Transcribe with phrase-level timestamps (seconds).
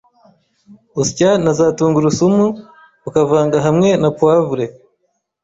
[1.01, 2.45] Usya na za tungurusumu
[3.07, 4.65] ukavanga hamwe na poivre,